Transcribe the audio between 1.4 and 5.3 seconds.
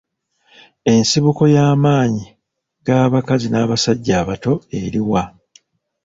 y'amaanyi g'abakazi n'abasajja abato eriwa?